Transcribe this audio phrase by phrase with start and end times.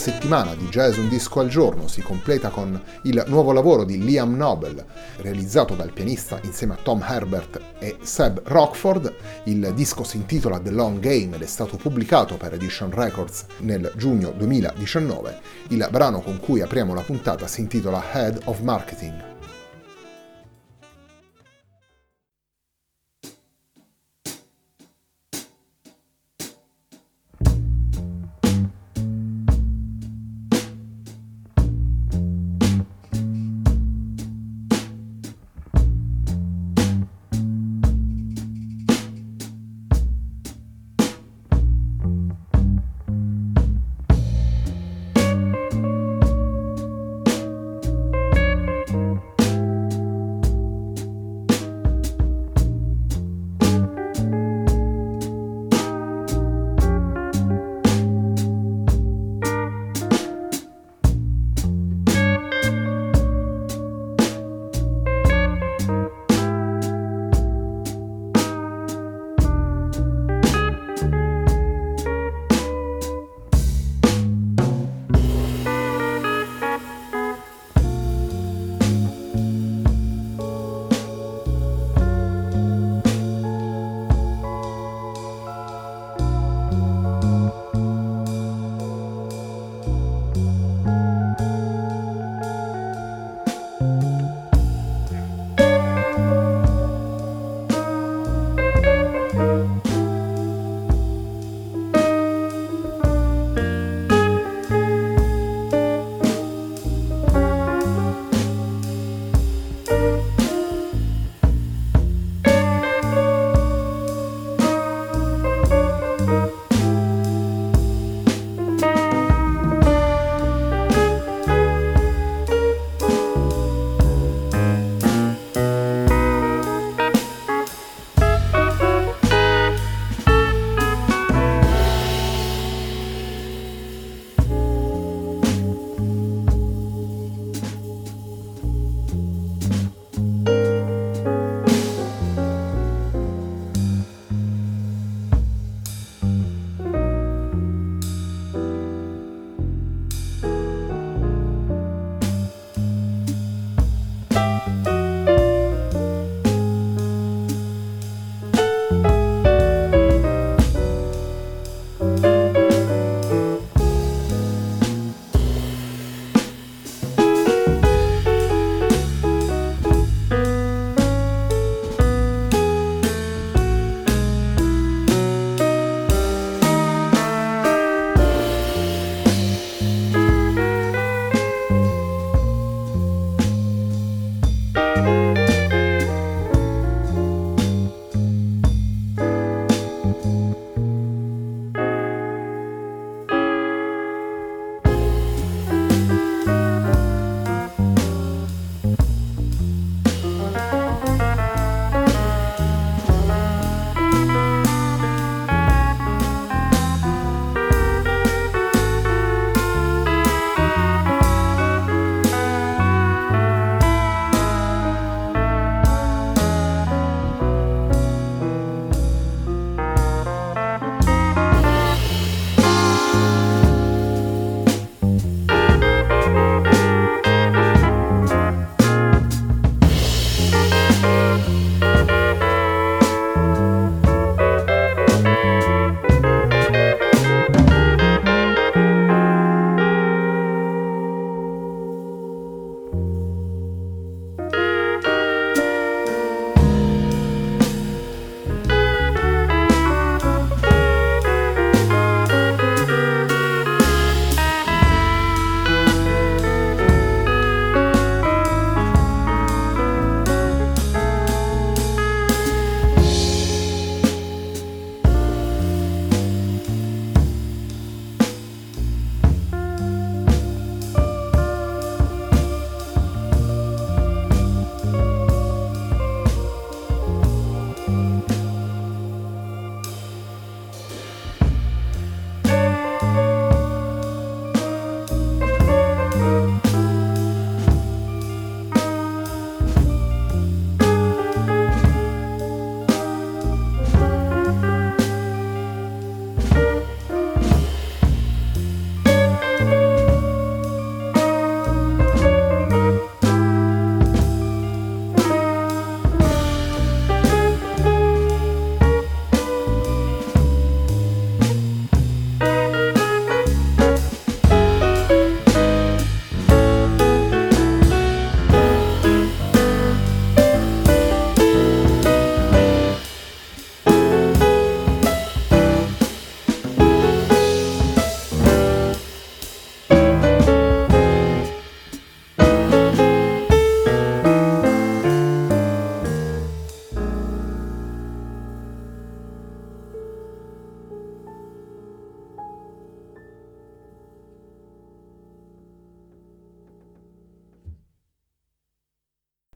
[0.00, 4.34] Settimana di Jazz Un Disco al Giorno si completa con il nuovo lavoro di Liam
[4.34, 4.82] Nobel,
[5.18, 9.14] realizzato dal pianista insieme a Tom Herbert e Seb Rockford.
[9.44, 13.92] Il disco si intitola The Long Game ed è stato pubblicato per Edition Records nel
[13.94, 15.38] giugno 2019.
[15.68, 19.29] Il brano con cui apriamo la puntata si intitola Head of Marketing.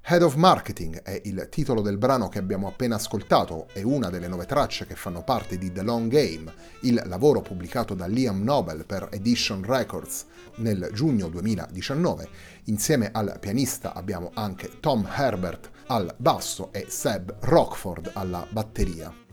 [0.06, 4.28] Head of Marketing è il titolo del brano che abbiamo appena ascoltato e una delle
[4.28, 8.84] nove tracce che fanno parte di The Long Game, il lavoro pubblicato da Liam Nobel
[8.84, 12.28] per Edition Records nel giugno 2019.
[12.64, 19.23] Insieme al pianista abbiamo anche Tom Herbert al basso e Seb Rockford alla batteria.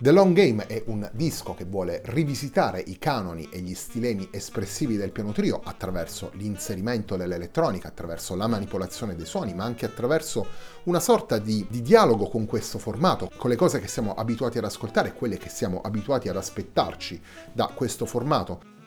[0.00, 4.96] The Long Game è un disco che vuole rivisitare i canoni e gli stilemi espressivi
[4.96, 10.46] del piano trio attraverso l'inserimento dell'elettronica, attraverso la manipolazione dei suoni, ma anche attraverso
[10.84, 14.66] una sorta di, di dialogo con questo formato, con le cose che siamo abituati ad
[14.66, 17.20] ascoltare e quelle che siamo abituati ad aspettarci
[17.52, 18.77] da questo formato.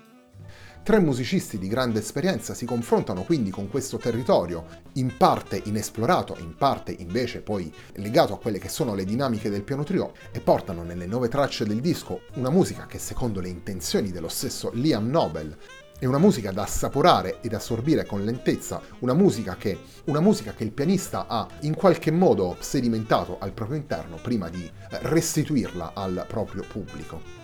[0.83, 6.55] Tre musicisti di grande esperienza si confrontano quindi con questo territorio, in parte inesplorato, in
[6.55, 10.81] parte invece poi legato a quelle che sono le dinamiche del piano trio, e portano
[10.81, 15.55] nelle nove tracce del disco una musica che secondo le intenzioni dello stesso Liam Nobel
[15.99, 20.63] è una musica da assaporare ed assorbire con lentezza, una musica, che, una musica che
[20.63, 26.65] il pianista ha in qualche modo sedimentato al proprio interno prima di restituirla al proprio
[26.67, 27.40] pubblico.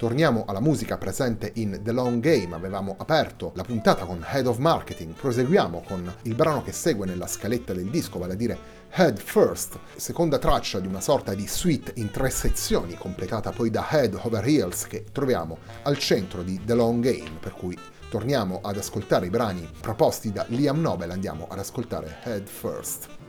[0.00, 4.56] Torniamo alla musica presente in The Long Game, avevamo aperto la puntata con Head of
[4.56, 8.58] Marketing, proseguiamo con il brano che segue nella scaletta del disco, vale a dire
[8.92, 13.86] Head First, seconda traccia di una sorta di suite in tre sezioni, completata poi da
[13.90, 17.78] Head Over Heels che troviamo al centro di The Long Game, per cui
[18.08, 23.19] torniamo ad ascoltare i brani proposti da Liam Nobel, andiamo ad ascoltare Head First.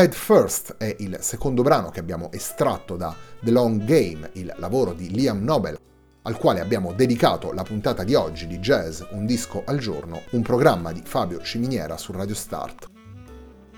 [0.00, 4.94] Head First è il secondo brano che abbiamo estratto da The Long Game, il lavoro
[4.94, 5.78] di Liam Nobel,
[6.22, 10.40] al quale abbiamo dedicato la puntata di oggi di Jazz Un disco al giorno, un
[10.40, 12.88] programma di Fabio Ciminiera su Radio Start.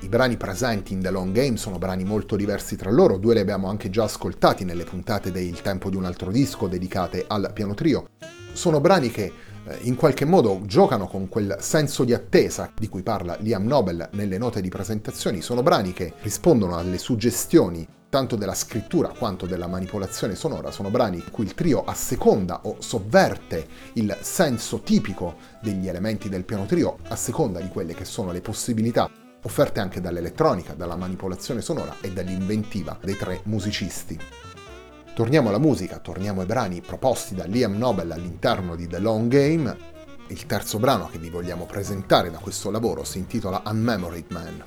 [0.03, 3.41] I brani presenti in The Long Game sono brani molto diversi tra loro, due li
[3.41, 7.75] abbiamo anche già ascoltati nelle puntate del tempo di un altro disco dedicate al piano
[7.75, 8.11] trio.
[8.53, 9.33] Sono brani che
[9.83, 14.39] in qualche modo giocano con quel senso di attesa di cui parla Liam Nobel nelle
[14.39, 20.35] note di presentazioni, sono brani che rispondono alle suggestioni tanto della scrittura quanto della manipolazione
[20.35, 26.29] sonora, sono brani in cui il trio asseconda o sovverte il senso tipico degli elementi
[26.29, 29.11] del piano trio, a seconda di quelle che sono le possibilità
[29.45, 34.19] offerte anche dall'elettronica, dalla manipolazione sonora e dall'inventiva dei tre musicisti.
[35.15, 39.77] Torniamo alla musica, torniamo ai brani proposti da Liam Nobel all'interno di The Long Game.
[40.29, 44.65] Il terzo brano che vi vogliamo presentare da questo lavoro si intitola Unmemoried Man.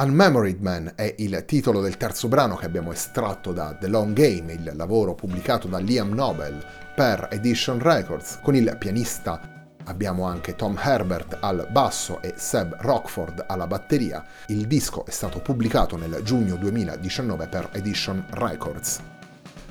[0.00, 4.52] Unmemoried Man è il titolo del terzo brano che abbiamo estratto da The Long Game,
[4.52, 9.40] il lavoro pubblicato da Liam Nobel per Edition Records, con il pianista
[9.86, 14.24] abbiamo anche Tom Herbert al basso e Seb Rockford alla batteria.
[14.46, 19.17] Il disco è stato pubblicato nel giugno 2019 per Edition Records.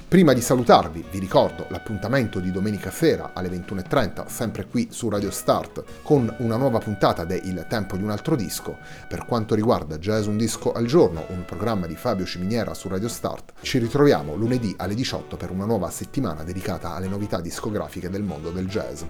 [0.08, 5.30] Prima di salutarvi vi ricordo l'appuntamento di domenica sera alle 21.30 sempre qui su Radio
[5.30, 8.78] Start con una nuova puntata de Il tempo di un altro disco.
[9.06, 13.10] Per quanto riguarda Jazz Un disco al giorno, un programma di Fabio Ciminiera su Radio
[13.10, 18.24] Start, ci ritroviamo lunedì alle 18 per una nuova settimana dedicata alle novità discografiche del
[18.24, 19.04] mondo del jazz.